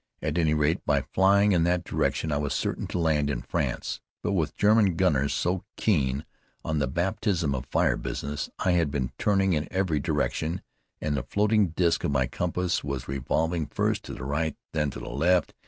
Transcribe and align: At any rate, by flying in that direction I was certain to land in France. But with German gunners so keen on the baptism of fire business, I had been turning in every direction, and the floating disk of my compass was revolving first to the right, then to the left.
At 0.19 0.39
any 0.39 0.55
rate, 0.55 0.83
by 0.83 1.03
flying 1.13 1.51
in 1.51 1.63
that 1.65 1.83
direction 1.83 2.31
I 2.31 2.37
was 2.37 2.55
certain 2.55 2.87
to 2.87 2.97
land 2.97 3.29
in 3.29 3.43
France. 3.43 4.01
But 4.23 4.31
with 4.31 4.55
German 4.57 4.95
gunners 4.95 5.31
so 5.31 5.63
keen 5.77 6.25
on 6.65 6.79
the 6.79 6.87
baptism 6.87 7.53
of 7.53 7.67
fire 7.67 7.97
business, 7.97 8.49
I 8.57 8.71
had 8.71 8.89
been 8.89 9.11
turning 9.19 9.53
in 9.53 9.67
every 9.69 9.99
direction, 9.99 10.63
and 11.01 11.15
the 11.15 11.21
floating 11.21 11.67
disk 11.67 12.03
of 12.03 12.09
my 12.09 12.25
compass 12.25 12.83
was 12.83 13.07
revolving 13.07 13.67
first 13.67 14.03
to 14.05 14.15
the 14.15 14.23
right, 14.25 14.55
then 14.73 14.89
to 14.89 14.97
the 14.99 15.07
left. 15.07 15.53